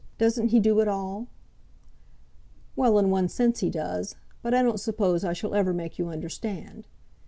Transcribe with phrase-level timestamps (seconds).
[0.17, 1.27] Doesn't he do it all?"
[2.75, 4.15] "Well, in one sense, he does.
[4.41, 6.87] But I don't suppose I shall ever make you understand."